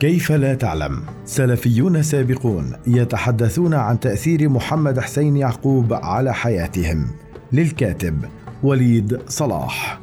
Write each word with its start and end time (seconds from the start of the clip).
كيف 0.00 0.32
لا 0.32 0.54
تعلم؟ 0.54 1.02
سلفيون 1.24 2.02
سابقون 2.02 2.72
يتحدثون 2.86 3.74
عن 3.74 4.00
تأثير 4.00 4.48
محمد 4.48 5.00
حسين 5.00 5.36
يعقوب 5.36 5.92
على 5.92 6.34
حياتهم. 6.34 7.06
للكاتب 7.52 8.24
وليد 8.62 9.20
صلاح. 9.28 10.00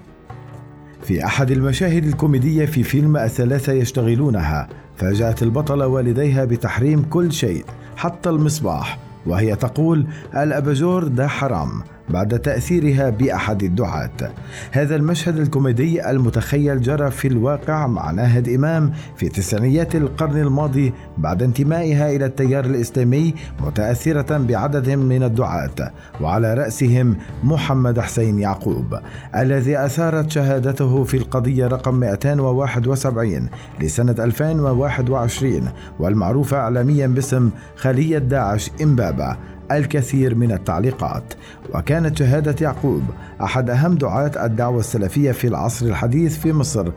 في 1.04 1.26
أحد 1.26 1.52
المشاهد 1.52 2.06
الكوميدية 2.06 2.66
في 2.66 2.84
فيلم 2.84 3.18
الثلاثة 3.18 3.74
يشتغلونها 3.74 4.70
فاجأت 4.96 5.44
البطلة 5.44 5.88
والديها 5.88 6.46
بتحريم 6.46 7.02
كل 7.02 7.32
شيء 7.32 7.66
حتى 7.98 8.30
المصباح 8.30 9.00
وهي 9.26 9.56
تقول 9.56 10.08
الأباجور 10.38 11.08
ده 11.08 11.28
حرام. 11.28 11.82
بعد 12.10 12.40
تأثيرها 12.40 13.10
بأحد 13.10 13.64
الدعاة. 13.64 14.34
هذا 14.72 14.96
المشهد 14.96 15.40
الكوميدي 15.40 16.10
المتخيل 16.10 16.82
جرى 16.82 17.12
في 17.12 17.28
الواقع 17.28 17.88
مع 17.88 18.12
ناهد 18.12 18.50
إمام 18.50 18.92
في 19.18 19.30
تسعينيات 19.30 19.96
القرن 19.96 20.38
الماضي 20.38 20.94
بعد 21.18 21.44
انتمائها 21.44 22.16
إلى 22.16 22.26
التيار 22.26 22.66
الإسلامي 22.66 23.34
متأثرة 23.60 24.38
بعدد 24.38 24.90
من 24.90 25.24
الدعاة 25.24 25.92
وعلى 26.22 26.54
رأسهم 26.54 27.18
محمد 27.44 28.00
حسين 28.00 28.40
يعقوب 28.40 29.00
الذي 29.36 29.78
أثارت 29.86 30.32
شهادته 30.32 31.04
في 31.04 31.18
القضية 31.18 31.68
رقم 31.68 32.00
271 32.00 33.50
لسنة 33.82 34.16
2021 34.20 35.70
والمعروفة 36.00 36.58
إعلاميا 36.58 37.08
باسم 37.08 37.50
خلية 37.76 38.18
داعش 38.18 38.72
إمبابة. 38.82 39.38
الكثير 39.72 40.36
من 40.36 40.52
التعليقات. 40.52 41.34
وكانت 41.74 42.18
شهادة 42.18 42.56
يعقوب 42.62 43.04
أحد 43.44 43.70
أهم 43.70 43.96
دعاة 43.96 44.46
الدعوة 44.46 44.80
السلفية 44.80 45.32
في 45.32 45.48
العصر 45.48 45.86
الحديث 45.86 46.38
في 46.38 46.54
مصر 46.54 46.92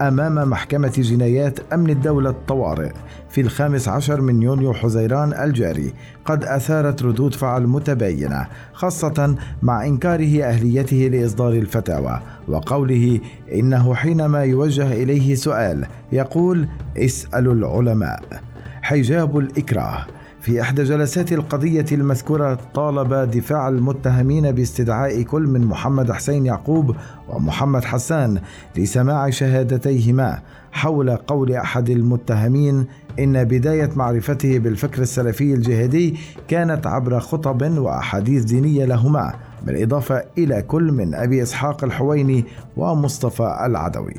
أمام 0.00 0.50
محكمة 0.50 0.92
جنايات 0.98 1.58
أمن 1.72 1.90
الدولة 1.90 2.30
الطوارئ 2.30 2.92
في 3.30 3.40
الخامس 3.40 3.88
عشر 3.88 4.20
من 4.20 4.42
يونيو 4.42 4.72
حزيران 4.72 5.32
الجاري. 5.32 5.92
قد 6.24 6.44
أثارت 6.44 7.02
ردود 7.02 7.34
فعل 7.34 7.66
متباينة 7.66 8.46
خاصة 8.72 9.36
مع 9.62 9.86
إنكاره 9.86 10.44
أهليته 10.44 10.96
لإصدار 10.96 11.52
الفتاوى 11.52 12.20
وقوله 12.48 13.20
إنه 13.52 13.94
حينما 13.94 14.44
يوجه 14.44 14.92
إليه 14.92 15.34
سؤال 15.34 15.86
يقول 16.12 16.68
اسألوا 16.96 17.54
العلماء 17.54 18.22
حجاب 18.82 19.38
الإكراه. 19.38 20.06
في 20.44 20.60
إحدى 20.60 20.82
جلسات 20.82 21.32
القضية 21.32 21.84
المذكورة 21.92 22.58
طالب 22.74 23.14
دفاع 23.14 23.68
المتهمين 23.68 24.52
باستدعاء 24.52 25.22
كل 25.22 25.42
من 25.42 25.60
محمد 25.60 26.12
حسين 26.12 26.46
يعقوب 26.46 26.96
ومحمد 27.28 27.84
حسان 27.84 28.40
لسماع 28.76 29.30
شهادتيهما 29.30 30.38
حول 30.72 31.10
قول 31.10 31.52
أحد 31.52 31.90
المتهمين 31.90 32.86
إن 33.18 33.44
بداية 33.44 33.90
معرفته 33.96 34.58
بالفكر 34.58 35.02
السلفي 35.02 35.54
الجهادي 35.54 36.16
كانت 36.48 36.86
عبر 36.86 37.20
خطب 37.20 37.78
وأحاديث 37.78 38.44
دينية 38.44 38.84
لهما 38.84 39.34
بالإضافة 39.66 40.24
إلى 40.38 40.62
كل 40.62 40.92
من 40.92 41.14
أبي 41.14 41.42
إسحاق 41.42 41.84
الحويني 41.84 42.44
ومصطفى 42.76 43.56
العدوي. 43.66 44.14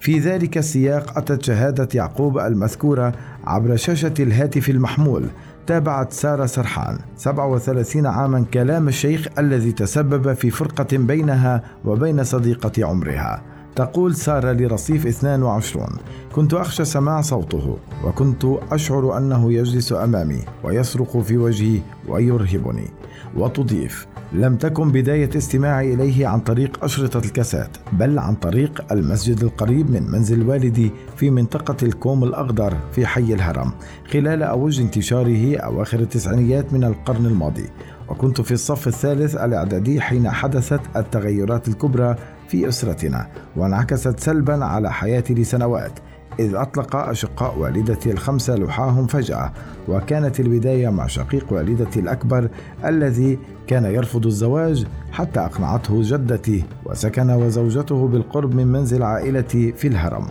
في 0.00 0.18
ذلك 0.18 0.58
السياق 0.58 1.18
أتت 1.18 1.42
شهادة 1.42 1.88
يعقوب 1.94 2.38
المذكورة 2.38 3.12
عبر 3.44 3.76
شاشة 3.76 4.14
الهاتف 4.20 4.70
المحمول 4.70 5.26
تابعت 5.66 6.12
سارة 6.12 6.46
سرحان 6.46 6.98
37 7.16 8.06
عاما 8.06 8.44
كلام 8.54 8.88
الشيخ 8.88 9.28
الذي 9.38 9.72
تسبب 9.72 10.32
في 10.32 10.50
فرقة 10.50 10.96
بينها 10.96 11.62
وبين 11.84 12.24
صديقة 12.24 12.86
عمرها. 12.86 13.42
تقول 13.76 14.14
سارة 14.14 14.52
لرصيف 14.52 15.06
22 15.06 15.86
كنت 16.32 16.54
أخشى 16.54 16.84
سماع 16.84 17.20
صوته 17.20 17.78
وكنت 18.04 18.44
أشعر 18.70 19.18
أنه 19.18 19.52
يجلس 19.52 19.92
أمامي 19.92 20.44
ويصرخ 20.64 21.18
في 21.18 21.36
وجهي 21.36 21.80
ويرهبني 22.08 22.88
وتضيف 23.36 24.06
لم 24.34 24.56
تكن 24.56 24.92
بداية 24.92 25.30
استماعي 25.36 25.94
إليه 25.94 26.26
عن 26.26 26.40
طريق 26.40 26.84
أشرطة 26.84 27.18
الكاسات 27.18 27.68
بل 27.92 28.18
عن 28.18 28.34
طريق 28.34 28.92
المسجد 28.92 29.42
القريب 29.42 29.90
من 29.90 30.02
منزل 30.10 30.48
والدي 30.48 30.90
في 31.16 31.30
منطقة 31.30 31.76
الكوم 31.82 32.24
الأخضر 32.24 32.76
في 32.92 33.06
حي 33.06 33.34
الهرم 33.34 33.72
خلال 34.12 34.42
أوج 34.42 34.80
انتشاره 34.80 35.56
أواخر 35.56 36.00
التسعينيات 36.00 36.72
من 36.72 36.84
القرن 36.84 37.26
الماضي. 37.26 37.64
وكنت 38.08 38.40
في 38.40 38.52
الصف 38.52 38.88
الثالث 38.88 39.36
الإعدادي 39.36 40.00
حين 40.00 40.30
حدثت 40.30 40.80
التغيرات 40.96 41.68
الكبرى 41.68 42.16
في 42.48 42.68
أسرتنا 42.68 43.28
وانعكست 43.56 44.20
سلبا 44.20 44.64
على 44.64 44.92
حياتي 44.92 45.34
لسنوات. 45.34 45.92
إذ 46.38 46.54
أطلق 46.54 46.96
أشقاء 46.96 47.58
والدتي 47.58 48.10
الخمسة 48.12 48.54
لحاهم 48.54 49.06
فجأة 49.06 49.52
وكانت 49.88 50.40
البداية 50.40 50.88
مع 50.88 51.06
شقيق 51.06 51.52
والدتي 51.52 52.00
الأكبر 52.00 52.48
الذي 52.84 53.38
كان 53.66 53.84
يرفض 53.84 54.26
الزواج 54.26 54.86
حتى 55.12 55.40
أقنعته 55.40 56.02
جدتي 56.02 56.64
وسكن 56.84 57.30
وزوجته 57.30 58.08
بالقرب 58.08 58.54
من 58.54 58.66
منزل 58.66 59.02
عائلتي 59.02 59.72
في 59.72 59.88
الهرم. 59.88 60.26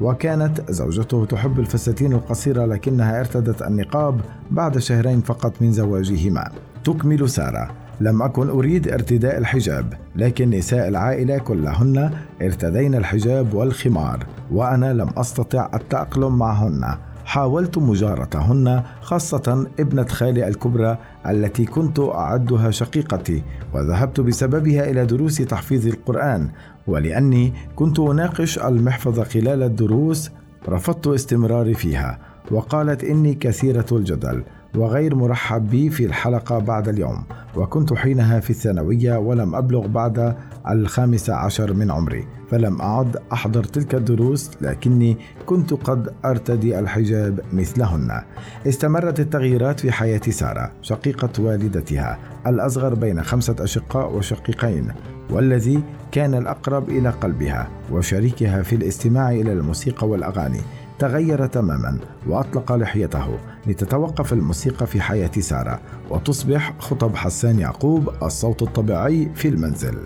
وكانت 0.00 0.70
زوجته 0.70 1.24
تحب 1.24 1.60
الفساتين 1.60 2.12
القصيرة 2.12 2.64
لكنها 2.66 3.20
ارتدت 3.20 3.62
النقاب 3.62 4.20
بعد 4.50 4.78
شهرين 4.78 5.20
فقط 5.20 5.62
من 5.62 5.72
زواجهما. 5.72 6.50
تكمل 6.84 7.28
سارة. 7.28 7.83
لم 8.00 8.22
أكن 8.22 8.48
أريد 8.48 8.88
ارتداء 8.88 9.38
الحجاب 9.38 9.94
لكن 10.16 10.50
نساء 10.50 10.88
العائلة 10.88 11.38
كلهن 11.38 12.10
ارتدين 12.42 12.94
الحجاب 12.94 13.54
والخمار 13.54 14.26
وأنا 14.50 14.92
لم 14.92 15.08
أستطع 15.16 15.70
التأقلم 15.74 16.38
معهن. 16.38 16.94
حاولت 17.24 17.78
مجارتهن 17.78 18.82
خاصة 19.00 19.66
ابنة 19.80 20.04
خالي 20.04 20.48
الكبرى 20.48 20.98
التي 21.26 21.64
كنت 21.64 22.00
أعدها 22.00 22.70
شقيقتي 22.70 23.42
وذهبت 23.74 24.20
بسببها 24.20 24.90
إلى 24.90 25.06
دروس 25.06 25.36
تحفيظ 25.36 25.86
القرآن 25.86 26.48
ولأني 26.86 27.52
كنت 27.76 28.00
أناقش 28.00 28.58
المحفظة 28.58 29.24
خلال 29.24 29.62
الدروس 29.62 30.30
رفضت 30.68 31.06
استمراري 31.06 31.74
فيها 31.74 32.18
وقالت 32.50 33.04
إني 33.04 33.34
كثيرة 33.34 33.86
الجدل. 33.92 34.42
وغير 34.76 35.14
مرحب 35.14 35.70
بي 35.70 35.90
في 35.90 36.04
الحلقة 36.06 36.58
بعد 36.58 36.88
اليوم. 36.88 37.24
وكنت 37.56 37.94
حينها 37.94 38.40
في 38.40 38.50
الثانوية 38.50 39.18
ولم 39.18 39.54
أبلغ 39.54 39.86
بعد 39.86 40.36
الخامسة 40.68 41.34
عشر 41.34 41.72
من 41.72 41.90
عمري. 41.90 42.26
فلم 42.50 42.80
أعد 42.80 43.16
أحضر 43.32 43.64
تلك 43.64 43.94
الدروس 43.94 44.50
لكني 44.60 45.16
كنت 45.46 45.74
قد 45.74 46.14
أرتدي 46.24 46.78
الحجاب 46.78 47.40
مثلهن. 47.52 48.22
استمرت 48.66 49.20
التغييرات 49.20 49.80
في 49.80 49.92
حياة 49.92 50.20
سارة 50.28 50.72
شقيقة 50.82 51.30
والدتها 51.42 52.18
الأصغر 52.46 52.94
بين 52.94 53.22
خمسة 53.22 53.56
أشقاء 53.60 54.16
وشقيقين 54.16 54.92
والذي 55.30 55.82
كان 56.12 56.34
الأقرب 56.34 56.88
إلى 56.88 57.10
قلبها 57.10 57.68
وشريكها 57.92 58.62
في 58.62 58.76
الاستماع 58.76 59.30
إلى 59.30 59.52
الموسيقى 59.52 60.08
والأغاني. 60.08 60.60
تغير 60.98 61.46
تماما 61.46 61.98
وأطلق 62.26 62.72
لحيته 62.72 63.38
لتتوقف 63.66 64.32
الموسيقى 64.32 64.86
في 64.86 65.00
حياة 65.00 65.30
سارة 65.38 65.80
وتصبح 66.10 66.74
خطب 66.78 67.16
حسان 67.16 67.58
يعقوب 67.58 68.10
الصوت 68.22 68.62
الطبيعي 68.62 69.30
في 69.34 69.48
المنزل. 69.48 69.98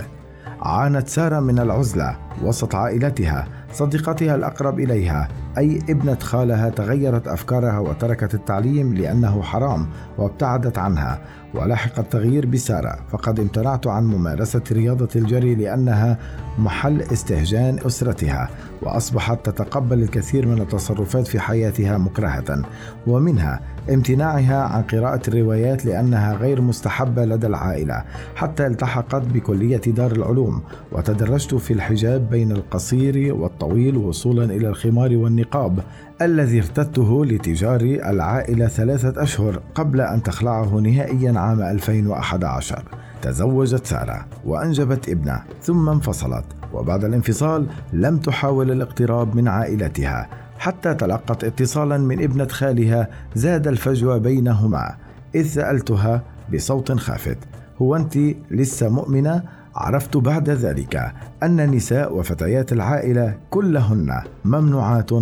عانت 0.60 1.08
سارة 1.08 1.40
من 1.40 1.58
العزلة 1.58 2.16
وسط 2.42 2.74
عائلتها 2.74 3.48
صديقتها 3.72 4.34
الأقرب 4.34 4.80
إليها 4.80 5.28
أي 5.58 5.82
ابنة 5.88 6.18
خالها 6.20 6.70
تغيرت 6.70 7.28
أفكارها 7.28 7.78
وتركت 7.78 8.34
التعليم 8.34 8.94
لأنه 8.94 9.42
حرام 9.42 9.88
وابتعدت 10.18 10.78
عنها 10.78 11.20
ولاحق 11.54 11.98
التغيير 11.98 12.46
بسارة. 12.46 12.98
فقد 13.10 13.40
امتنعت 13.40 13.86
عن 13.86 14.04
ممارسة 14.04 14.62
رياضة 14.72 15.08
الجري 15.16 15.54
لأنها 15.54 16.18
محل 16.58 17.02
استهجان 17.02 17.78
أسرتها 17.86 18.48
وأصبحت 18.82 19.46
تتقبل 19.46 20.02
الكثير 20.02 20.46
من 20.46 20.60
التصرفات 20.60 21.26
في 21.26 21.40
حياتها 21.40 21.98
مكرهة 21.98 22.62
ومنها 23.06 23.60
امتناعها 23.90 24.62
عن 24.62 24.82
قراءة 24.82 25.20
الروايات 25.28 25.84
لأنها 25.84 26.34
غير 26.34 26.60
مستحبة 26.60 27.24
لدى 27.24 27.46
العائلة 27.46 28.04
حتى 28.36 28.66
التحقت 28.66 29.22
بكلية 29.22 29.80
دار 29.86 30.12
العلوم 30.12 30.62
وتدرجت 30.92 31.54
في 31.54 31.72
الحجاب 31.72 32.30
بين 32.30 32.52
القصير 32.52 33.34
والطويل 33.34 33.96
وصولا 33.96 34.44
إلى 34.44 34.68
الخمار 34.68 35.16
والنقاب 35.16 35.78
الذي 36.22 36.58
ارتدته 36.58 37.24
لتجار 37.24 37.80
العائلة 37.80 38.66
ثلاثة 38.66 39.22
أشهر 39.22 39.62
قبل 39.74 40.00
أن 40.00 40.22
تخلعه 40.22 40.80
نهائيا 40.80 41.38
عام 41.38 41.62
2011 41.62 42.82
تزوجت 43.22 43.86
سارة 43.86 44.26
وأنجبت 44.44 45.08
ابنة 45.08 45.42
ثم 45.62 45.88
انفصلت 45.88 46.44
وبعد 46.72 47.04
الانفصال 47.04 47.66
لم 47.92 48.18
تحاول 48.18 48.70
الاقتراب 48.70 49.36
من 49.36 49.48
عائلتها 49.48 50.28
حتى 50.58 50.94
تلقت 50.94 51.44
اتصالا 51.44 51.98
من 51.98 52.22
ابنة 52.22 52.48
خالها 52.48 53.08
زاد 53.34 53.68
الفجوة 53.68 54.18
بينهما 54.18 54.94
إذ 55.34 55.46
سألتها 55.46 56.22
بصوت 56.54 56.92
خافت 56.92 57.38
هو 57.82 57.96
أنت 57.96 58.18
لسه 58.50 58.88
مؤمنة؟ 58.88 59.42
عرفت 59.76 60.16
بعد 60.16 60.50
ذلك 60.50 61.12
أن 61.42 61.70
نساء 61.70 62.16
وفتيات 62.16 62.72
العائلة 62.72 63.34
كلهن 63.50 64.22
ممنوعات 64.44 65.12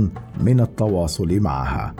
من 0.40 0.60
التواصل 0.60 1.40
معها. 1.40 1.94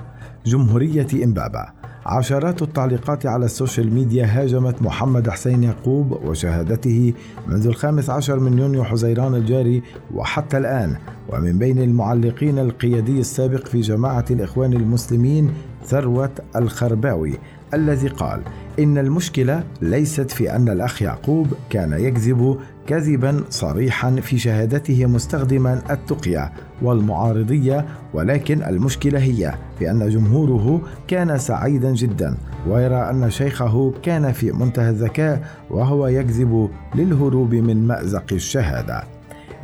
جمهورية 0.47 1.25
إمبابة 1.25 1.76
عشرات 2.07 2.63
التعليقات 2.63 3.27
على 3.27 3.45
ال 3.45 3.52
social 3.52 3.95
media 3.95 4.25
هاجمت 4.25 4.83
محمد 4.83 5.31
حسين 5.31 5.63
يعقوب 5.63 6.13
وشهادته 6.25 7.15
منذ 7.47 7.67
الخامس 7.67 8.11
عشر 8.11 8.39
من 8.39 8.59
يونيو 8.59 8.85
حزيران 8.85 9.35
الجاري 9.35 9.83
وحتى 10.15 10.59
الآن. 10.59 10.97
ومن 11.29 11.59
بين 11.59 11.79
المعلقين 11.79 12.59
القيادي 12.59 13.21
السابق 13.21 13.67
في 13.67 13.81
جماعة 13.81 14.25
الإخوان 14.31 14.73
المسلمين 14.73 15.51
ثروت 15.85 16.31
الخرباوي 16.57 17.39
الذي 17.75 18.09
قال 18.09 18.41
إن 18.79 18.99
المشكلة 18.99 19.65
ليست 19.83 20.31
في 20.31 20.57
أن 20.57 20.69
الأخ 20.69 21.03
يعقوب 21.03 21.47
كان 21.71 21.93
يكذب 21.93 22.59
كذبا 22.87 23.45
صريحا 23.51 24.11
في 24.11 24.39
شهادته 24.39 25.07
مستخدما 25.07 25.83
التقية 25.91 26.53
والمعاريض 26.83 27.87
ولكن 28.15 28.63
المشكلة 28.63 29.19
هي 29.19 29.55
في 29.79 29.91
أن 29.91 30.09
جمهوره 30.09 30.81
كان 31.09 31.39
سعيدا 31.39 31.91
جدا 31.91 32.37
ويرى 32.69 33.11
أن 33.11 33.31
شيخه 33.31 33.93
كان 34.03 34.33
في 34.33 34.53
منتهى 34.53 34.91
الذكاء 34.91 35.43
وهو 35.71 36.07
يكذب 36.07 36.71
للهروب 36.95 37.55
من 37.55 37.87
مأزق 37.87 38.25
الشهادة. 38.33 39.03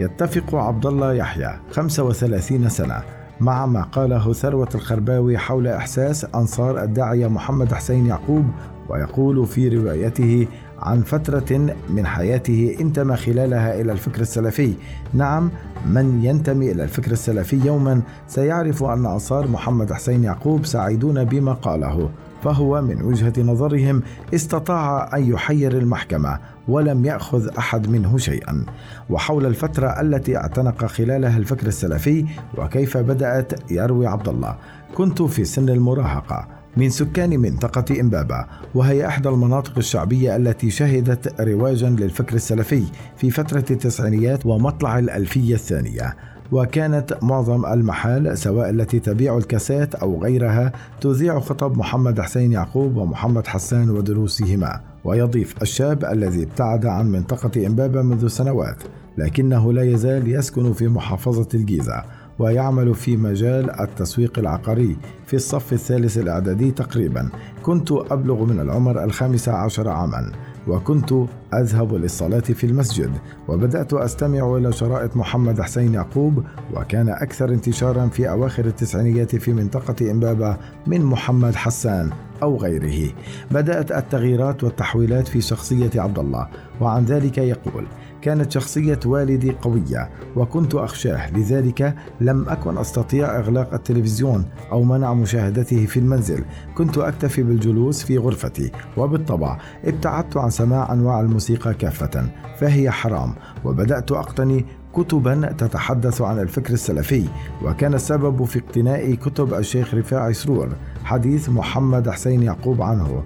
يتفق 0.00 0.54
عبد 0.54 0.86
الله 0.86 1.12
يحيى 1.12 1.54
35 1.70 2.68
سنة 2.68 3.02
مع 3.40 3.66
ما 3.66 3.82
قاله 3.82 4.32
ثروة 4.32 4.68
الخرباوي 4.74 5.38
حول 5.38 5.68
إحساس 5.68 6.26
أنصار 6.34 6.82
الداعية 6.82 7.26
محمد 7.26 7.72
حسين 7.72 8.06
يعقوب 8.06 8.44
ويقول 8.88 9.46
في 9.46 9.68
روايته 9.68 10.46
عن 10.82 11.02
فترة 11.02 11.74
من 11.90 12.06
حياته 12.06 12.76
انتمى 12.80 13.16
خلالها 13.16 13.80
إلى 13.80 13.92
الفكر 13.92 14.20
السلفي. 14.20 14.74
نعم 15.14 15.50
من 15.86 16.24
ينتمي 16.24 16.72
إلى 16.72 16.82
الفكر 16.84 17.12
السلفي 17.12 17.66
يوما 17.66 18.02
سيعرف 18.28 18.84
أن 18.84 19.06
أنصار 19.06 19.48
محمد 19.48 19.92
حسين 19.92 20.24
يعقوب 20.24 20.66
سعيدون 20.66 21.24
بما 21.24 21.52
قاله 21.52 22.10
فهو 22.42 22.82
من 22.82 23.02
وجهة 23.02 23.32
نظرهم 23.38 24.02
استطاع 24.34 25.16
أن 25.16 25.30
يحير 25.30 25.72
المحكمة 25.78 26.38
ولم 26.68 27.04
يأخذ 27.04 27.48
أحد 27.48 27.88
منه 27.88 28.18
شيئا. 28.18 28.64
وحول 29.10 29.46
الفترة 29.46 30.00
التي 30.00 30.36
اعتنق 30.36 30.84
خلالها 30.84 31.38
الفكر 31.38 31.66
السلفي 31.66 32.26
وكيف 32.58 32.96
بدأت 32.96 33.70
يروي 33.70 34.06
عبد 34.06 34.28
الله 34.28 34.56
كنت 34.94 35.22
في 35.22 35.44
سن 35.44 35.68
المراهقة. 35.68 36.61
من 36.76 36.90
سكان 36.90 37.40
منطقة 37.40 38.00
إمبابة 38.00 38.44
وهي 38.74 39.06
إحدى 39.06 39.28
المناطق 39.28 39.78
الشعبية 39.78 40.36
التي 40.36 40.70
شهدت 40.70 41.40
رواجا 41.40 41.90
للفكر 41.90 42.34
السلفي 42.34 42.82
في 43.16 43.30
فترة 43.30 43.64
التسعينيات 43.70 44.46
ومطلع 44.46 44.98
الألفية 44.98 45.54
الثانية. 45.54 46.16
وكانت 46.52 47.18
معظم 47.22 47.66
المحال 47.66 48.38
سواء 48.38 48.70
التي 48.70 49.00
تبيع 49.00 49.38
الكاسات 49.38 49.94
أو 49.94 50.22
غيرها 50.22 50.72
تذيع 51.00 51.40
خطب 51.40 51.78
محمد 51.78 52.20
حسين 52.20 52.52
يعقوب 52.52 52.96
ومحمد 52.96 53.46
حسان 53.46 53.90
ودروسهما. 53.90 54.80
ويضيف 55.04 55.62
الشاب 55.62 56.04
الذي 56.04 56.42
ابتعد 56.42 56.86
عن 56.86 57.12
منطقة 57.12 57.66
إمبابة 57.66 58.02
منذ 58.02 58.26
سنوات 58.28 58.82
لكنه 59.18 59.72
لا 59.72 59.82
يزال 59.82 60.34
يسكن 60.34 60.72
في 60.72 60.88
محافظة 60.88 61.48
الجيزة. 61.54 62.02
ويعمل 62.42 62.94
في 62.94 63.16
مجال 63.16 63.80
التسويق 63.80 64.38
العقاري 64.38 64.96
في 65.26 65.36
الصف 65.36 65.72
الثالث 65.72 66.18
الإعدادي 66.18 66.70
تقريبا. 66.70 67.28
كنت 67.62 67.92
أبلغ 67.92 68.44
من 68.44 68.60
العمر 68.60 69.04
الخامسة 69.04 69.52
عشر 69.52 69.88
عاما 69.88 70.32
وكنت 70.68 71.14
أذهب 71.54 71.94
للصلاة 71.94 72.40
في 72.40 72.66
المسجد 72.66 73.10
وبدأت 73.48 73.92
أستمع 73.94 74.56
إلى 74.56 74.72
شرائط 74.72 75.16
محمد 75.16 75.60
حسين 75.60 75.94
يعقوب 75.94 76.44
وكان 76.74 77.08
أكثر 77.08 77.48
انتشارا 77.48 78.06
في 78.08 78.30
أواخر 78.30 78.64
التسعينيات 78.64 79.36
في 79.36 79.52
منطقة 79.52 80.10
إمبابة 80.10 80.56
من 80.86 81.04
محمد 81.04 81.54
حسان 81.54 82.10
أو 82.42 82.56
غيره. 82.56 83.12
بدأت 83.50 83.92
التغييرات 83.92 84.64
والتحويلات 84.64 85.28
في 85.28 85.40
شخصية 85.40 85.90
عبد 85.96 86.18
الله 86.18 86.48
وعن 86.80 87.04
ذلك 87.04 87.38
يقول 87.38 87.86
كانت 88.22 88.52
شخصية 88.52 89.00
والدي 89.06 89.50
قوية 89.50 90.10
وكنت 90.36 90.74
أخشاه. 90.74 91.30
لذلك 91.30 91.94
لم 92.20 92.48
أكن 92.48 92.78
أستطيع 92.78 93.38
إغلاق 93.38 93.74
التلفزيون 93.74 94.44
أو 94.72 94.82
منع 94.82 95.14
مشاهدته 95.14 95.86
في 95.86 96.00
المنزل. 96.00 96.44
كنت 96.74 96.98
أكتفي 96.98 97.42
بالجلوس 97.42 98.02
في 98.04 98.18
غرفتي 98.18 98.70
وبالطبع 98.96 99.58
ابتعدت 99.84 100.36
عن 100.36 100.50
سماع 100.50 100.92
أنواع 100.92 101.20
الموسيقى 101.20 101.74
كافة 101.74 102.28
فهي 102.58 102.90
حرام. 102.90 103.34
وبدأت 103.64 104.12
أقتني 104.12 104.66
كتبا 104.94 105.52
تتحدث 105.58 106.22
عن 106.22 106.38
الفكر 106.38 106.72
السلفي 106.72 107.28
وكان 107.62 107.94
السبب 107.94 108.44
في 108.44 108.58
اقتناء 108.58 109.14
كتب 109.14 109.54
الشيخ 109.54 109.94
رفاعي 109.94 110.34
سرور 110.34 110.68
حديث 111.04 111.48
محمد 111.48 112.10
حسين 112.10 112.42
يعقوب 112.42 112.82
عنه. 112.82 113.22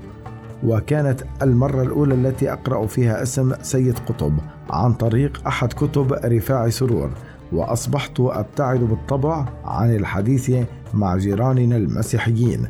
وكانت 0.65 1.21
المرة 1.43 1.83
الأولى 1.83 2.15
التي 2.15 2.53
أقرأ 2.53 2.87
فيها 2.87 3.23
اسم 3.23 3.53
سيد 3.63 3.99
قطب. 3.99 4.33
عن 4.71 4.93
طريق 4.93 5.43
أحد 5.47 5.73
كتب 5.73 6.13
رفاع 6.13 6.69
سرور 6.69 7.11
وأصبحت 7.53 8.21
أبتعد 8.21 8.81
بالطبع 8.81 9.47
عن 9.65 9.97
الحديث 9.97 10.53
مع 10.95 11.17
جيراننا 11.17 11.77
المسيحيين. 11.77 12.67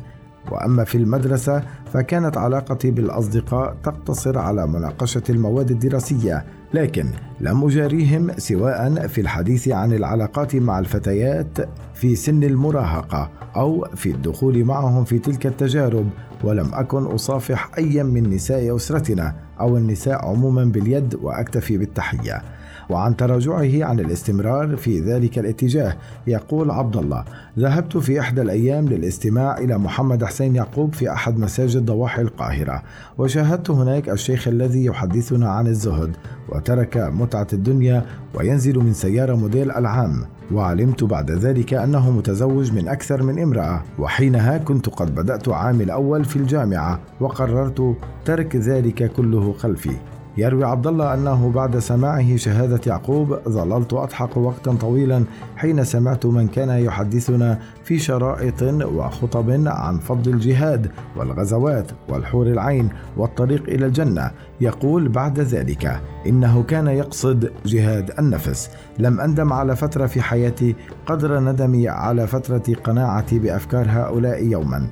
وأما 0.51 0.83
في 0.83 0.95
المدرسة 0.95 1.63
فكانت 1.93 2.37
علاقتي 2.37 2.91
بالأصدقاء 2.91 3.77
تقتصر 3.83 4.37
على 4.37 4.67
مناقشة 4.67 5.23
المواد 5.29 5.71
الدراسية 5.71 6.45
لكن 6.73 7.05
لم 7.39 7.63
أجاريهم 7.63 8.31
سواء 8.37 9.07
في 9.07 9.21
الحديث 9.21 9.67
عن 9.67 9.93
العلاقات 9.93 10.55
مع 10.55 10.79
الفتيات 10.79 11.57
في 11.93 12.15
سن 12.15 12.43
المراهقة 12.43 13.29
أو 13.55 13.87
في 13.95 14.11
الدخول 14.11 14.63
معهم 14.63 15.03
في 15.03 15.19
تلك 15.19 15.45
التجارب 15.45 16.09
ولم 16.43 16.69
أكن 16.73 17.03
أصافح 17.03 17.71
ايا 17.77 18.03
من 18.03 18.29
نساء 18.29 18.75
أسرتنا 18.75 19.35
أو 19.59 19.77
النساء 19.77 20.25
عموما 20.25 20.65
باليد 20.65 21.15
وأكتفي 21.15 21.77
بالتحية. 21.77 22.41
وعن 22.89 23.15
تراجعه 23.15 23.85
عن 23.85 23.99
الاستمرار 23.99 24.77
في 24.77 24.99
ذلك 24.99 25.39
الاتجاه 25.39 25.95
يقول 26.27 26.71
عبد 26.71 26.97
الله 26.97 27.23
ذهبت 27.59 27.97
في 27.97 28.19
إحدى 28.19 28.41
الأيام 28.41 28.87
للاستماع 28.87 29.57
إلى 29.57 29.77
محمد 29.77 30.23
حسين 30.23 30.55
يعقوب 30.55 30.93
في 30.93 31.11
أحد 31.11 31.39
مساجد 31.39 31.85
ضواحي 31.85 32.21
القاهرة 32.21 32.83
وشاهدت 33.17 33.69
هناك 33.69 34.09
الشيخ 34.09 34.47
الذي 34.47 34.85
يحدثنا 34.85 35.49
عن 35.49 35.67
الزهد 35.67 36.11
وترك 36.49 36.97
متعة 36.97 37.47
الدنيا 37.53 38.05
وينزل 38.33 38.79
من 38.79 38.93
سيارة 38.93 39.35
موديل 39.35 39.71
العام 39.71 40.25
وعلمت 40.51 41.03
بعد 41.03 41.31
ذلك 41.31 41.73
أنه 41.73 42.11
متزوج 42.11 42.71
من 42.73 42.87
أكثر 42.87 43.23
من 43.23 43.39
امرأة 43.39 43.83
وحينها 43.99 44.57
كنت 44.57 44.89
قد 44.89 45.15
بدأت 45.15 45.49
عامي 45.49 45.83
الأول 45.83 46.25
في 46.25 46.35
الجامعة 46.35 46.99
وقررت 47.19 47.95
ترك 48.25 48.55
ذلك 48.55 49.11
كله 49.11 49.53
خلفي. 49.53 50.16
يروي 50.37 50.63
عبد 50.63 50.87
الله 50.87 51.13
أنه 51.13 51.51
بعد 51.51 51.79
سماعه 51.79 52.35
شهادة 52.35 52.81
يعقوب 52.87 53.39
ظللت 53.49 53.93
أضحك 53.93 54.37
وقتا 54.37 54.73
طويلا 54.73 55.23
حين 55.55 55.83
سمعت 55.83 56.25
من 56.25 56.47
كان 56.47 56.69
يحدثنا 56.69 57.59
في 57.83 57.99
شرائط 57.99 58.63
وخطب 58.83 59.63
عن 59.67 59.97
فضل 59.97 60.33
الجهاد 60.33 60.91
والغزوات 61.15 61.91
والحور 62.09 62.47
العين 62.47 62.89
والطريق 63.17 63.63
إلى 63.63 63.85
الجنة. 63.85 64.31
يقول 64.61 65.09
بعد 65.09 65.39
ذلك 65.39 66.01
إنه 66.27 66.63
كان 66.63 66.87
يقصد 66.87 67.51
جهاد 67.65 68.11
النفس. 68.19 68.69
لم 68.99 69.19
أندم 69.19 69.53
على 69.53 69.75
فترة 69.75 70.05
في 70.05 70.21
حياتي 70.21 70.75
قدر 71.05 71.39
ندمي 71.39 71.87
على 71.87 72.27
فترة 72.27 72.73
قناعتي 72.83 73.39
بأفكار 73.39 73.85
هؤلاء 73.89 74.43
يوما. 74.43 74.87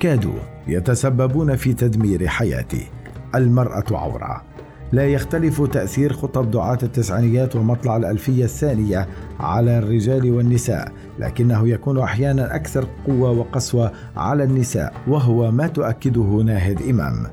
كادوا 0.00 0.38
يتسببون 0.66 1.56
في 1.56 1.72
تدمير 1.72 2.26
حياتي. 2.26 2.86
المرأة 3.34 3.84
عورة. 3.90 4.49
لا 4.92 5.06
يختلف 5.06 5.62
تأثير 5.62 6.12
خطب 6.12 6.50
دعاة 6.50 6.78
التسعينيات 6.82 7.56
ومطلع 7.56 7.96
الألفية 7.96 8.44
الثانية 8.44 9.08
على 9.40 9.78
الرجال 9.78 10.32
والنساء 10.32 10.92
لكنه 11.18 11.68
يكون 11.68 11.98
أحيانا 11.98 12.54
أكثر 12.56 12.86
قوة 13.06 13.30
وقسوة 13.30 13.92
على 14.16 14.44
النساء 14.44 14.92
وهو 15.08 15.50
ما 15.50 15.66
تؤكده 15.66 16.42
ناهد 16.44 16.82
إمام. 16.82 17.26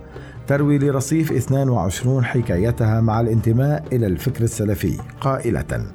تروي 0.47 0.77
لرصيف 0.77 1.31
22 1.31 2.25
حكايتها 2.25 3.01
مع 3.01 3.21
الانتماء 3.21 3.83
إلى 3.91 4.07
الفكر 4.07 4.43
السلفي 4.43 4.97
قائلة 5.21 5.85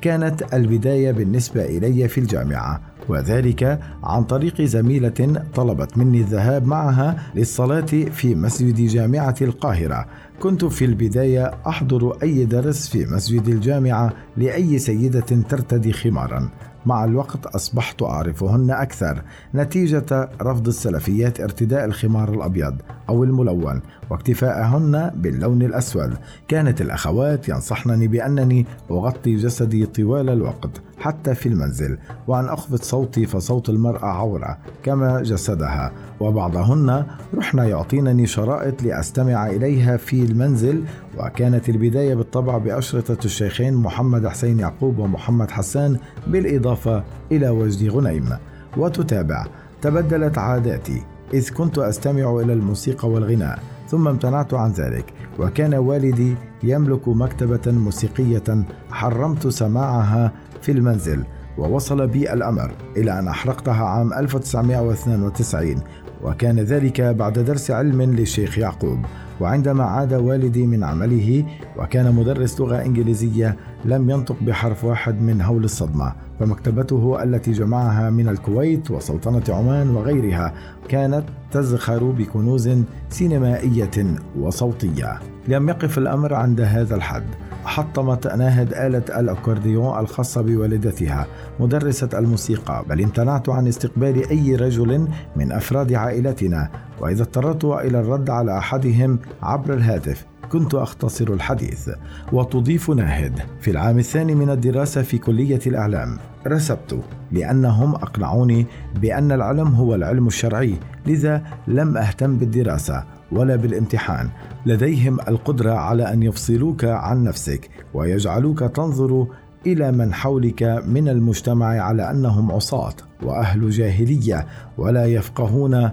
كانت 0.00 0.54
البداية 0.54 1.12
بالنسبة 1.12 1.64
إلي 1.64 2.08
في 2.08 2.18
الجامعة 2.18 2.80
وذلك 3.08 3.80
عن 4.02 4.24
طريق 4.24 4.62
زميلة 4.62 5.42
طلبت 5.54 5.98
مني 5.98 6.20
الذهاب 6.20 6.66
معها 6.66 7.16
للصلاة 7.34 7.86
في 8.12 8.34
مسجد 8.34 8.76
جامعة 8.76 9.34
القاهرة. 9.42 10.06
كنت 10.40 10.64
في 10.64 10.84
البداية 10.84 11.54
أحضر 11.66 12.22
أي 12.22 12.44
درس 12.44 12.88
في 12.88 13.06
مسجد 13.06 13.48
الجامعة 13.48 14.12
لأي 14.36 14.78
سيدة 14.78 15.20
ترتدي 15.20 15.92
خمارا. 15.92 16.48
مع 16.86 17.04
الوقت 17.04 17.46
أصبحت 17.46 18.02
أعرفهن 18.02 18.70
أكثر. 18.70 19.22
نتيجة 19.54 20.30
رفض 20.42 20.68
السلفيات 20.68 21.40
ارتداء 21.40 21.84
الخمار 21.84 22.34
الأبيض 22.34 22.74
أو 23.08 23.24
الملون 23.24 23.80
واكتفاءهن 24.10 25.10
باللون 25.14 25.62
الأسود. 25.62 26.14
كانت 26.48 26.80
الأخوات 26.80 27.48
ينصحنني 27.48 28.08
بأنني 28.08 28.66
أغطي 28.90 29.36
جسدي 29.36 29.86
طوال 29.86 30.30
الوقت 30.30 30.70
حتى 30.98 31.34
في 31.34 31.48
المنزل 31.48 31.98
وأن 32.26 32.44
أخفض 32.44 32.82
صوتي 32.82 33.26
فصوت 33.26 33.68
المرأة 33.68 34.06
عورة 34.06 34.58
كما 34.82 35.22
جسدها. 35.22 35.92
وبعضهن 36.20 37.04
رحن 37.34 37.58
يعطينني 37.58 38.26
شرائط 38.26 38.82
لأستمع 38.82 39.46
إليها 39.46 39.96
في 39.96 40.24
المنزل 40.24 40.84
وكانت 41.18 41.68
البداية 41.68 42.14
بالطبع 42.14 42.58
بأشرطة 42.58 43.24
الشيخين 43.24 43.74
محمد 43.74 44.26
حسين 44.26 44.58
يعقوب 44.58 44.98
ومحمد 44.98 45.50
حسان 45.50 45.96
بالإضافة 46.26 47.04
إلى 47.32 47.48
وجدي 47.48 47.88
غنيم. 47.88 48.28
وتتابع. 48.76 49.46
تبدلت 49.82 50.38
عاداتي. 50.38 51.02
إذ 51.34 51.50
كنت 51.50 51.78
أستمع 51.78 52.40
إلى 52.40 52.52
الموسيقى 52.52 53.08
والغناء. 53.08 53.58
ثم 53.88 54.08
امتنعت 54.08 54.54
عن 54.54 54.70
ذلك 54.70 55.04
وكان 55.38 55.74
والدي 55.74 56.36
يملك 56.62 57.08
مكتبة 57.08 57.72
موسيقية 57.72 58.64
حرمت 58.90 59.46
سماعها 59.46 60.32
في 60.62 60.72
المنزل 60.72 61.24
ووصل 61.58 62.06
بي 62.06 62.32
الأمر 62.32 62.72
إلى 62.96 63.18
أن 63.18 63.28
أحرقتها 63.28 63.84
عام 63.84 64.12
1992 64.12 65.82
وكان 66.24 66.60
ذلك 66.60 67.00
بعد 67.00 67.38
درس 67.38 67.70
علم 67.70 68.02
للشيخ 68.02 68.58
يعقوب. 68.58 68.98
وعندما 69.40 69.84
عاد 69.84 70.12
والدي 70.14 70.66
من 70.66 70.84
عمله 70.84 71.44
وكان 71.76 72.14
مدرس 72.14 72.60
لغة 72.60 72.82
إنجليزية 72.82 73.56
لم 73.84 74.10
ينطق 74.10 74.36
بحرف 74.40 74.84
واحد 74.84 75.22
من 75.22 75.40
هول 75.40 75.64
الصدمة. 75.64 76.12
فمكتبته 76.40 77.22
التي 77.22 77.52
جمعها 77.52 78.10
من 78.10 78.28
الكويت 78.28 78.90
وسلطنة 78.90 79.42
عمان 79.48 79.90
وغيرها 79.90 80.54
كانت 80.88 81.24
تزخر 81.52 82.04
بكنوز 82.04 82.70
سينمائية 83.08 84.16
وصوتية. 84.40 85.18
لم 85.48 85.68
يقف 85.68 85.98
الأمر 85.98 86.34
عند 86.34 86.60
هذا 86.60 86.94
الحد. 86.94 87.24
حطمت 87.68 88.26
ناهد 88.26 88.72
آلة 88.72 89.20
الأكورديون 89.20 89.98
الخاصة 89.98 90.42
بوالدتها 90.42 91.26
مدرسة 91.60 92.08
الموسيقى. 92.14 92.84
بل 92.88 93.02
امتنعت 93.02 93.48
عن 93.48 93.66
استقبال 93.66 94.30
أي 94.30 94.56
رجل 94.56 95.08
من 95.36 95.52
أفراد 95.52 95.92
عائلتنا 95.92 96.70
وإذا 97.00 97.22
اضطررت 97.22 97.64
إلى 97.64 98.00
الرد 98.00 98.30
على 98.30 98.58
أحدهم 98.58 99.18
عبر 99.42 99.74
الهاتف 99.74 100.26
كنت 100.52 100.74
أختصر 100.74 101.28
الحديث. 101.28 101.90
وتضيف 102.32 102.90
ناهد 102.90 103.38
في 103.60 103.70
العام 103.70 103.98
الثاني 103.98 104.34
من 104.34 104.50
الدراسة 104.50 105.02
في 105.02 105.18
كلية 105.18 105.60
الإعلام 105.66 106.18
رسبت 106.46 107.00
لأنهم 107.32 107.94
أقنعوني 107.94 108.66
بأن 109.00 109.32
العلم 109.32 109.68
هو 109.68 109.94
العلم 109.94 110.26
الشرعي 110.26 110.74
لذا 111.06 111.42
لم 111.66 111.96
أهتم 111.96 112.36
بالدراسة. 112.36 113.17
ولا 113.32 113.56
بالامتحان. 113.56 114.28
لديهم 114.66 115.20
القدرة 115.20 115.72
على 115.72 116.12
أن 116.12 116.22
يفصلوك 116.22 116.84
عن 116.84 117.24
نفسك 117.24 117.70
ويجعلوك 117.94 118.58
تنظر 118.58 119.26
إلى 119.66 119.92
من 119.92 120.14
حولك 120.14 120.62
من 120.86 121.08
المجتمع 121.08 121.66
على 121.66 122.10
أنهم 122.10 122.52
عصاة 122.52 122.94
وأهل 123.22 123.70
جاهلية 123.70 124.46
ولا 124.78 125.06
يفقهون 125.06 125.90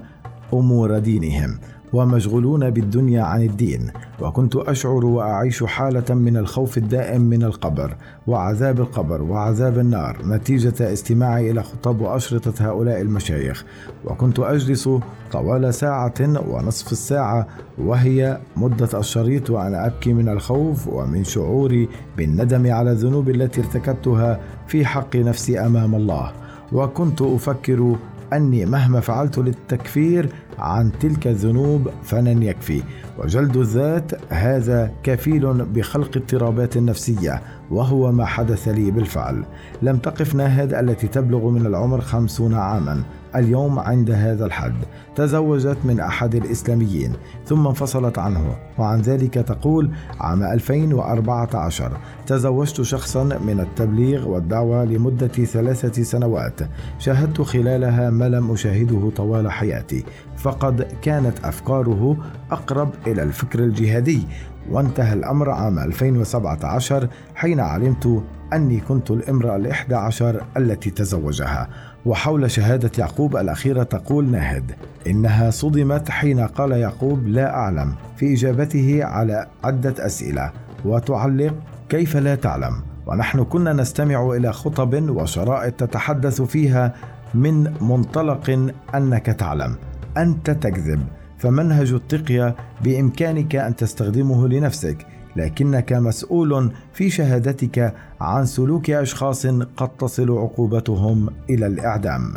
أمور 0.54 1.00
دينهم. 1.00 1.60
ومشغولون 1.94 2.70
بالدنيا 2.70 3.24
عن 3.24 3.42
الدين. 3.42 3.92
وكنت 4.22 4.56
أشعر 4.56 5.06
وأعيش 5.06 5.63
حالة 5.63 6.15
من 6.15 6.38
الخوف 6.38 6.77
الدائم 6.77 7.22
من 7.22 7.44
القبر 7.44 7.96
وعذاب 8.27 8.80
القبر 8.80 9.22
وعذاب 9.22 9.80
النار 9.80 10.18
نتيجة 10.25 10.94
استماعي 10.94 11.51
إلى 11.51 11.63
خطب 11.63 12.01
واشرطه 12.01 12.54
هؤلاء 12.70 13.01
المشايخ. 13.01 13.65
وكنت 14.06 14.39
أجلس 14.39 14.89
طوال 15.32 15.74
ساعة 15.74 16.13
ونصف 16.20 16.92
الساعة 16.92 17.48
وهي 17.77 18.39
مدة 18.58 19.00
الشريط 19.00 19.50
وأنا 19.50 19.86
أبكي 19.86 20.13
من 20.13 20.30
الخوف 20.30 20.88
ومن 20.88 21.24
شعوري 21.24 21.89
بالندم 22.18 22.72
على 22.72 22.92
الذنوب 22.92 23.30
التي 23.30 23.62
ارتكبتها 23.62 24.39
في 24.68 24.86
حق 24.86 25.15
نفسي 25.15 25.60
أمام 25.60 25.96
الله. 25.96 26.32
وكنت 26.72 27.22
أفكر 27.22 27.96
أني 28.34 28.65
مهما 28.65 29.00
فعلت 29.00 29.38
للتكفير 29.38 30.30
عن 30.59 30.91
تلك 31.00 31.27
الذنوب 31.27 31.89
فلن 32.03 32.43
يكفي. 32.43 32.83
وجلد 33.19 33.57
الذات 33.57 34.12
هذا 34.33 34.91
كفيل 35.03 35.65
بخلق 35.65 36.17
اضطرابات 36.17 36.77
نفسية 36.77 37.41
وهو 37.71 38.12
ما 38.12 38.25
حدث 38.25 38.67
لي 38.67 38.91
بالفعل. 38.91 39.45
لم 39.81 39.97
تقف 39.97 40.35
ناهد 40.35 40.74
التي 40.74 41.07
تبلغ 41.07 41.50
من 41.50 41.65
العمر 41.65 42.01
خمسون 42.01 42.53
عاما. 42.53 43.03
اليوم 43.35 43.79
عند 43.79 44.12
هذا 44.12 44.45
الحد. 44.45 44.75
تزوجت 45.15 45.77
من 45.83 46.00
أحد 46.00 46.35
الإسلاميين 46.35 47.13
ثم 47.45 47.67
انفصلت 47.67 48.19
عنه. 48.19 48.55
وعن 48.77 49.01
ذلك 49.01 49.33
تقول 49.33 49.91
عام 50.19 50.43
2014 50.43 51.91
تزوجت 52.27 52.81
شخصا 52.81 53.24
من 53.24 53.59
التبليغ 53.59 54.27
والدعوة 54.27 54.85
لمدة 54.85 55.27
ثلاثة 55.27 56.03
سنوات. 56.03 56.59
شاهدت 57.00 57.41
خلالها 57.41 58.09
ما 58.09 58.29
لم 58.29 58.51
أشاهده 58.51 59.12
طوال 59.15 59.51
حياتي. 59.51 60.03
فقد 60.46 60.88
كانت 61.02 61.46
أفكاره 61.46 62.18
أقرب 62.52 62.90
إلى 63.08 63.24
الفكر 63.24 63.60
الجهادي 63.60 64.28
وانتهى 64.70 65.14
الأمر 65.14 65.50
عام 65.50 65.80
2017 65.80 67.08
حين 67.36 67.60
علمت 67.60 68.24
أني 68.54 68.80
كنت 68.80 69.12
الإمرأة 69.12 69.56
الإحدى 69.56 69.96
عشر 69.96 70.42
التي 70.58 70.90
تزوجها. 70.90 71.70
وحول 72.06 72.52
شهادة 72.52 72.92
يعقوب 72.98 73.38
الأخيرة 73.38 73.84
تقول 73.84 74.25
ناهد 74.25 74.72
إنها 75.08 75.50
صدمت 75.50 76.10
حين 76.10 76.40
قال 76.40 76.72
يعقوب 76.72 77.28
لا 77.28 77.56
أعلم 77.56 77.96
في 78.18 78.34
إجابته 78.34 79.04
على 79.04 79.48
عدة 79.64 80.06
أسئلة 80.06 80.52
وتعلق 80.86 81.54
كيف 81.90 82.18
لا 82.18 82.36
تعلم؟ 82.36 82.82
ونحن 83.08 83.44
كنا 83.44 83.74
نستمع 83.74 84.34
إلى 84.36 84.54
خطب 84.54 85.10
وشرائط 85.10 85.74
تتحدث 85.74 86.42
فيها 86.42 86.94
من 87.34 87.74
منطلق 87.82 88.72
أنك 88.96 89.25
تعلم 89.25 89.75
أنت 90.17 90.50
تكذب. 90.50 91.07
فمنهج 91.38 91.91
التقية 91.93 92.55
بإمكانك 92.84 93.55
أن 93.55 93.75
تستخدمه 93.75 94.48
لنفسك 94.48 95.07
لكنك 95.36 95.93
مسؤول 95.93 96.72
في 96.93 97.10
شهادتك 97.10 97.93
عن 98.22 98.45
سلوك 98.45 98.89
أشخاص 98.89 99.48
قد 99.77 99.89
تصل 99.89 100.31
عقوبتهم 100.31 101.29
إلى 101.50 101.67
الإعدام. 101.67 102.34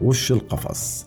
وش 0.00 0.32
القفص؟ 0.32 1.06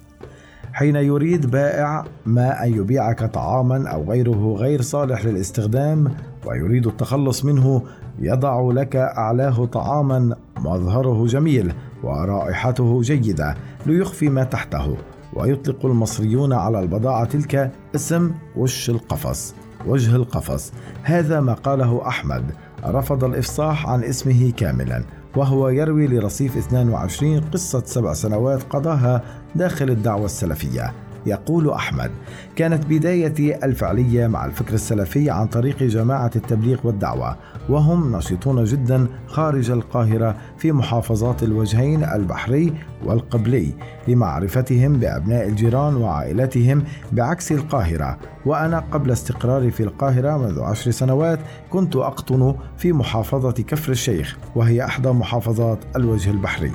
حين 0.74 0.96
يريد 0.96 1.52
بائع 1.52 2.06
ما 2.26 2.64
أن 2.64 2.74
يبيعك 2.74 3.24
طعاما 3.24 3.90
أو 3.90 4.12
غيره 4.12 4.56
غير 4.58 4.82
صالح 4.82 5.26
للاستخدام 5.26 6.12
ويريد 6.46 6.88
التخلص 6.88 7.46
منه 7.46 7.82
يضع 8.20 8.72
لك 8.72 8.96
أعلاه 8.96 9.66
طعاما 9.66 10.36
مظهره 10.58 11.26
جميل 11.26 11.74
ورائحته 12.04 13.02
جيدة 13.02 13.56
ليخفي 13.86 14.30
ما 14.30 14.44
تحته. 14.44 14.98
ويطلق 15.34 15.86
المصريون 15.86 16.54
على 16.54 16.80
البضاعة 16.80 17.26
تلك 17.26 17.72
اسم 17.96 18.32
وش 18.58 18.90
القفص 18.90 19.54
وجه 19.86 20.16
القفص. 20.16 20.72
هذا 21.04 21.40
ما 21.40 21.54
قاله 21.54 22.08
أحمد. 22.08 22.44
رفض 22.86 23.24
الإفصاح 23.24 23.90
عن 23.90 24.04
اسمه 24.04 24.52
كاملا 24.52 25.04
وهو 25.36 25.70
يروي 25.70 26.08
لرصيف 26.08 26.58
22 26.58 27.40
قصة 27.40 27.84
سبع 27.86 28.14
سنوات 28.14 28.64
قضاها 28.64 29.24
داخل 29.56 29.90
الدعوة 29.90 30.26
السلفية. 30.26 30.94
يقول 31.26 31.70
أحمد. 31.70 32.12
كانت 32.56 32.86
بدايتي 32.86 33.66
الفعلية 33.66 34.28
مع 34.28 34.46
الفكر 34.46 34.74
السلفي 34.74 35.30
عن 35.30 35.48
طريق 35.48 35.84
جماعة 35.84 36.32
التبليغ 36.36 36.80
والدعوة 36.84 37.36
وهم 37.70 38.16
نشيطون 38.16 38.64
جدا 38.64 39.08
خارج 39.28 39.72
القاهرة 39.72 40.36
في 40.58 40.72
محافظات 40.72 41.44
الوجهين 41.44 42.04
البحري 42.04 42.74
والقبلي 43.06 43.74
لمعرفتهم 44.08 44.94
بأبناء 44.94 45.48
الجيران 45.48 45.96
وعائلتهم 45.96 46.84
بعكس 47.12 47.52
القاهرة. 47.52 48.18
وأنا 48.46 48.80
قبل 48.80 49.12
استقراري 49.12 49.72
في 49.72 49.84
القاهرة 49.84 50.38
منذ 50.38 50.62
عشر 50.62 50.92
سنوات 50.92 51.40
كنت 51.70 51.96
أقطن 51.96 52.56
في 52.78 52.94
محافظة 52.94 53.52
كفر 53.52 53.92
الشيخ 53.92 54.38
وهي 54.56 54.86
إحدى 54.86 55.10
محافظات 55.10 55.80
الوجه 55.96 56.32
البحري. 56.32 56.72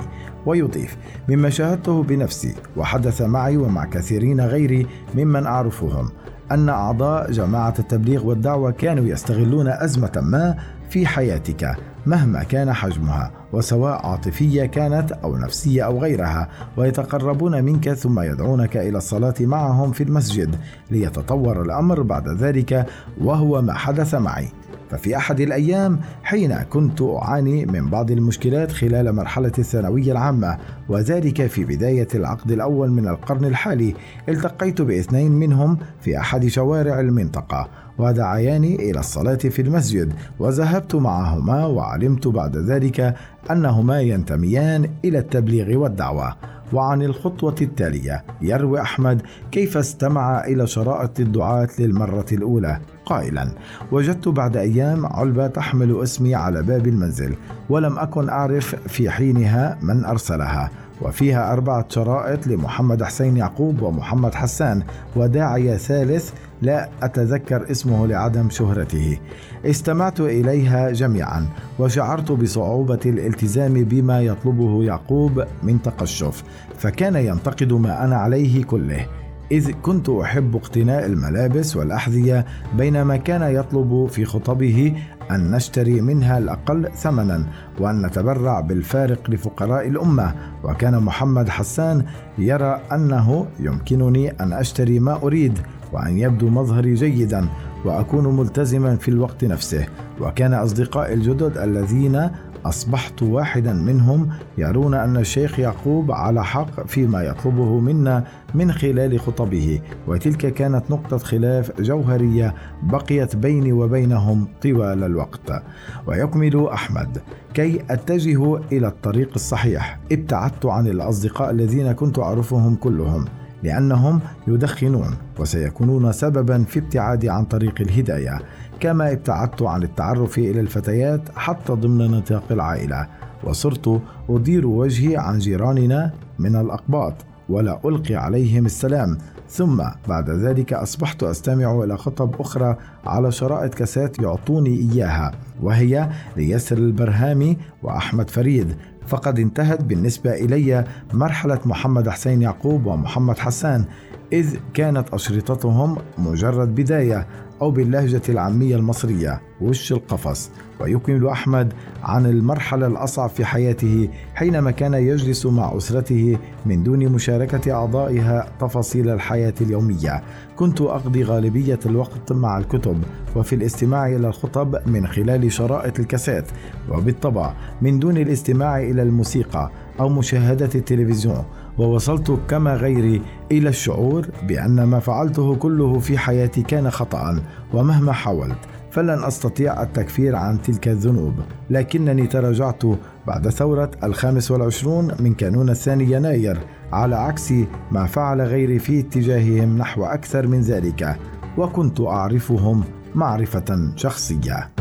ويضيف 0.47 0.97
مما 1.29 1.49
شاهدته 1.49 2.03
بنفسي 2.03 2.55
وحدث 2.77 3.21
معي 3.21 3.57
ومع 3.57 3.85
كثيرين 3.85 4.41
غيري 4.41 4.87
ممن 5.15 5.45
أعرفهم 5.45 6.09
أن 6.51 6.69
أعضاء 6.69 7.31
جماعة 7.31 7.73
التبليغ 7.79 8.25
والدعوة 8.25 8.71
كانوا 8.71 9.05
يستغلون 9.05 9.67
أزمة 9.67 10.11
ما 10.15 10.57
في 10.89 11.07
حياتك 11.07 11.75
مهما 12.05 12.43
كان 12.43 12.73
حجمها 12.73 13.31
وسواء 13.53 14.07
عاطفية 14.07 14.65
كانت 14.65 15.11
أو 15.11 15.37
نفسية 15.37 15.85
أو 15.85 16.01
غيرها 16.01 16.49
ويتقربون 16.77 17.63
منك 17.63 17.93
ثم 17.93 18.19
يدعونك 18.19 18.77
إلى 18.77 18.97
الصلاة 18.97 19.33
معهم 19.39 19.91
في 19.91 20.03
المسجد 20.03 20.55
ليتطور 20.91 21.61
الأمر 21.61 22.01
بعد 22.01 22.27
ذلك 22.27 22.85
وهو 23.21 23.61
ما 23.61 23.73
حدث 23.73 24.15
معي. 24.15 24.47
ففي 24.89 25.17
أحد 25.17 25.39
الأيام 25.39 25.99
حين 26.23 26.53
كنت 26.55 27.01
أعاني 27.01 27.65
من 27.65 27.89
بعض 27.89 28.11
المشكلات 28.11 28.71
خلال 28.71 29.15
مرحلة 29.15 29.51
الثانوية 29.59 30.11
العامة 30.11 30.57
وذلك 30.89 31.47
في 31.47 31.65
بداية 31.65 32.07
العقد 32.15 32.51
الأول 32.51 32.91
من 32.91 33.07
القرن 33.07 33.45
الحالي 33.45 33.93
التقيت 34.29 34.81
باثنين 34.81 35.31
منهم 35.31 35.77
في 36.01 36.17
أحد 36.17 36.47
شوارع 36.47 36.99
المنطقة 36.99 37.69
ودعياني 37.97 38.75
إلى 38.75 38.99
الصلاة 38.99 39.35
في 39.35 39.61
المسجد 39.61 40.13
وذهبت 40.39 40.95
معهما 40.95 41.65
وعلمت 41.65 42.27
بعد 42.27 42.57
ذلك 42.57 43.15
أنهما 43.51 44.01
ينتميان 44.01 44.89
إلى 45.05 45.19
التبليغ 45.19 45.77
والدعوة. 45.77 46.35
وعن 46.73 47.01
الخطوة 47.01 47.55
التالية 47.61 48.23
يروي 48.41 48.81
أحمد 48.81 49.21
كيف 49.51 49.77
استمع 49.77 50.45
إلى 50.45 50.67
شرائط 50.67 51.19
الدعاة 51.19 51.69
للمرة 51.79 52.25
الأولى. 52.31 52.79
قائلا 53.05 53.51
وجدت 53.91 54.27
بعد 54.27 54.57
أيام 54.57 55.05
علبة 55.05 55.47
تحمل 55.47 56.01
اسمي 56.03 56.35
على 56.35 56.63
باب 56.63 56.87
المنزل 56.87 57.35
ولم 57.69 57.99
أكن 57.99 58.29
أعرف 58.29 58.75
في 58.75 59.09
حينها 59.09 59.77
من 59.81 60.05
أرسلها. 60.05 60.71
وفيها 61.01 61.53
أربعة 61.53 61.85
شرائط 61.89 62.47
لمحمد 62.47 63.03
حسين 63.03 63.37
يعقوب 63.37 63.81
ومحمد 63.81 64.35
حسان 64.35 64.83
وداعية 65.15 65.77
ثالث 65.77 66.31
لا 66.61 66.89
أتذكر 67.01 67.71
اسمه 67.71 68.07
لعدم 68.07 68.49
شهرته. 68.49 69.19
استمعت 69.65 70.19
إليها 70.19 70.91
جميعا 70.91 71.47
وشعرت 71.79 72.31
بصعوبة 72.31 72.99
الالتزام 73.05 73.73
بما 73.73 74.21
يطلبه 74.21 74.83
يعقوب 74.83 75.43
من 75.63 75.81
تقشف 75.81 76.43
فكان 76.77 77.15
ينتقد 77.15 77.73
ما 77.73 78.03
أنا 78.03 78.15
عليه 78.15 78.63
كله. 78.63 79.05
إذ 79.51 79.71
كنت 79.71 80.09
أحب 80.09 80.55
اقتناء 80.55 81.05
الملابس 81.05 81.75
والأحذية 81.75 82.45
بينما 82.77 83.17
كان 83.17 83.41
يطلب 83.55 84.07
في 84.11 84.25
خطبه 84.25 84.95
أن 85.31 85.51
نشتري 85.51 86.01
منها 86.01 86.37
الأقل 86.37 86.89
ثمنا 86.95 87.45
وأن 87.79 88.05
نتبرع 88.05 88.59
بالفارق 88.59 89.29
لفقراء 89.29 89.87
الأمة. 89.87 90.35
وكان 90.63 91.03
محمد 91.03 91.49
حسان 91.49 92.05
يرى 92.37 92.81
أنه 92.91 93.47
يمكنني 93.59 94.29
أن 94.29 94.53
أشتري 94.53 94.99
ما 94.99 95.15
أريد 95.23 95.59
وأن 95.93 96.17
يبدو 96.17 96.49
مظهري 96.49 96.93
جيدا 96.93 97.47
وأكون 97.85 98.37
ملتزما 98.37 98.95
في 98.95 99.07
الوقت 99.07 99.43
نفسه. 99.43 99.85
وكان 100.21 100.53
أصدقائي 100.53 101.13
الجدد 101.13 101.57
الذين 101.57 102.29
أصبحت 102.65 103.23
واحدا 103.23 103.73
منهم 103.73 104.29
يرون 104.57 104.93
أن 104.93 105.17
الشيخ 105.17 105.59
يعقوب 105.59 106.11
على 106.11 106.43
حق 106.45 106.87
فيما 106.87 107.21
يطلبه 107.23 107.79
منا 107.79 108.23
من 108.55 108.71
خلال 108.71 109.19
خطبه 109.19 109.81
وتلك 110.07 110.53
كانت 110.53 110.91
نقطة 110.91 111.17
خلاف 111.17 111.81
جوهرية 111.81 112.53
بقيت 112.83 113.35
بيني 113.35 113.71
وبينهم 113.71 114.47
طوال 114.63 115.03
الوقت. 115.03 115.63
ويكمل 116.07 116.67
أحمد 116.67 117.17
كي 117.53 117.81
أتجه 117.89 118.57
إلى 118.71 118.87
الطريق 118.87 119.29
الصحيح 119.35 119.99
ابتعدت 120.11 120.65
عن 120.65 120.87
الأصدقاء 120.87 121.51
الذين 121.51 121.91
كنت 121.91 122.19
أعرفهم 122.19 122.75
كلهم. 122.75 123.25
لأنهم 123.63 124.19
يدخنون 124.47 125.17
وسيكونون 125.39 126.11
سببا 126.11 126.63
في 126.63 126.79
ابتعادي 126.79 127.29
عن 127.29 127.45
طريق 127.45 127.81
الهداية 127.81 128.39
كما 128.79 129.11
ابتعدت 129.11 129.61
عن 129.61 129.83
التعرف 129.83 130.37
إلى 130.37 130.59
الفتيات 130.59 131.21
حتى 131.35 131.73
ضمن 131.73 132.11
نطاق 132.11 132.43
العائلة. 132.51 133.07
وصرت 133.43 134.01
أدير 134.29 134.67
وجهي 134.67 135.17
عن 135.17 135.37
جيراننا 135.37 136.11
من 136.39 136.55
الأقباط 136.55 137.13
ولا 137.49 137.79
ألقي 137.85 138.15
عليهم 138.15 138.65
السلام. 138.65 139.17
ثم 139.49 139.83
بعد 140.07 140.29
ذلك 140.29 140.73
أصبحت 140.73 141.23
أستمع 141.23 141.83
إلى 141.83 141.97
خطب 141.97 142.41
أخرى 142.41 142.77
على 143.05 143.31
شرائط 143.31 143.73
كاسات 143.73 144.19
يعطوني 144.19 144.69
إياها 144.69 145.31
وهي 145.61 146.09
لياسر 146.37 146.77
البرهامي 146.77 147.57
وأحمد 147.83 148.29
فريد. 148.29 148.75
فقد 149.07 149.39
انتهت 149.39 149.83
بالنسبة 149.83 150.33
إلي 150.33 150.85
مرحلة 151.13 151.59
محمد 151.65 152.09
حسين 152.09 152.41
يعقوب 152.41 152.85
ومحمد 152.85 153.37
حسان 153.37 153.85
إذ 154.33 154.55
كانت 154.73 155.13
أشرطتهم 155.13 155.97
مجرد 156.17 156.75
بداية. 156.75 157.27
أو 157.61 157.71
باللهجة 157.71 158.21
العامية 158.29 158.75
المصرية 158.75 159.41
وش 159.61 159.91
القفص؟ 159.91 160.51
ويكمل 160.79 161.27
أحمد 161.27 161.73
عن 162.03 162.25
المرحلة 162.25 162.87
الأصعب 162.87 163.29
في 163.29 163.45
حياته 163.45 164.09
حينما 164.35 164.71
كان 164.71 164.93
يجلس 164.93 165.45
مع 165.45 165.77
أسرته 165.77 166.37
من 166.65 166.83
دون 166.83 167.07
مشاركة 167.07 167.71
أعضائها 167.71 168.49
تفاصيل 168.59 169.09
الحياة 169.09 169.53
اليومية. 169.61 170.23
كنت 170.55 170.81
أقضي 170.81 171.23
غالبية 171.23 171.79
الوقت 171.85 172.31
مع 172.31 172.57
الكتب 172.57 173.03
وفي 173.35 173.55
الاستماع 173.55 174.07
إلى 174.07 174.27
الخطب 174.27 174.87
من 174.87 175.07
خلال 175.07 175.51
شرائط 175.51 175.99
الكاسات 175.99 176.45
وبالطبع 176.89 177.53
من 177.81 177.99
دون 177.99 178.17
الاستماع 178.17 178.79
إلى 178.79 179.01
الموسيقى 179.01 179.71
أو 179.99 180.09
مشاهدة 180.09 180.69
التلفزيون. 180.75 181.43
ووصلت 181.77 182.39
كما 182.49 182.75
غيري 182.75 183.21
إلى 183.51 183.69
الشعور 183.69 184.27
بأن 184.47 184.83
ما 184.83 184.99
فعلته 184.99 185.55
كله 185.55 185.99
في 185.99 186.17
حياتي 186.17 186.61
كان 186.61 186.91
خطأ 186.91 187.39
ومهما 187.73 188.11
حاولت 188.11 188.57
فلن 188.91 189.23
أستطيع 189.23 189.83
التكفير 189.83 190.35
عن 190.35 190.61
تلك 190.61 190.87
الذنوب. 190.87 191.33
لكنني 191.69 192.27
تراجعت 192.27 192.83
بعد 193.27 193.49
ثورة 193.49 193.91
الخامس 194.03 194.51
والعشرون 194.51 195.11
من 195.19 195.33
كانون 195.33 195.69
الثاني 195.69 196.11
يناير 196.11 196.57
على 196.91 197.15
عكس 197.15 197.53
ما 197.91 198.05
فعل 198.05 198.41
غيري 198.41 198.79
في 198.79 198.99
اتجاههم 198.99 199.77
نحو 199.77 200.05
أكثر 200.05 200.47
من 200.47 200.61
ذلك 200.61 201.17
وكنت 201.57 202.01
أعرفهم 202.01 202.83
معرفة 203.15 203.91
شخصية. 203.95 204.76